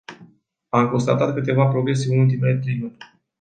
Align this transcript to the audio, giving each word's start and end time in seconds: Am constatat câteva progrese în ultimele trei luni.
Am 0.69 0.89
constatat 0.89 1.33
câteva 1.33 1.65
progrese 1.65 2.13
în 2.13 2.19
ultimele 2.19 2.57
trei 2.59 2.77
luni. 2.79 2.97